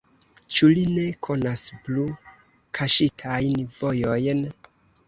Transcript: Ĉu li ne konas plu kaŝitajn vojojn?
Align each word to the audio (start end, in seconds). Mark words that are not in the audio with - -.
Ĉu 0.53 0.69
li 0.77 0.85
ne 0.93 1.03
konas 1.27 1.61
plu 1.85 2.09
kaŝitajn 2.79 3.65
vojojn? 3.79 4.47